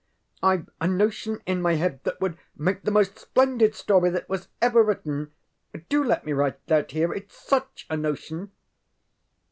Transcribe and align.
ŌĆ£IŌĆÖve 0.41 0.67
a 0.81 0.87
notion 0.87 1.43
in 1.45 1.61
my 1.61 1.75
head 1.75 2.03
that 2.05 2.19
would 2.19 2.35
make 2.57 2.81
the 2.81 2.89
most 2.89 3.19
splendid 3.19 3.75
story 3.75 4.09
that 4.09 4.27
was 4.27 4.47
ever 4.59 4.81
written. 4.81 5.31
Do 5.89 6.03
let 6.03 6.25
me 6.25 6.33
write 6.33 6.57
it 6.65 6.71
out 6.73 6.89
here. 6.89 7.09
ItŌĆÖs 7.09 7.31
such 7.31 7.85
a 7.87 7.97
notion! 7.97 8.51